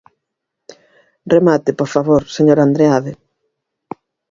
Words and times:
Remate, 1.35 1.69
por 1.79 1.89
favor, 1.95 2.21
señor 2.35 2.57
Andreade. 2.59 3.11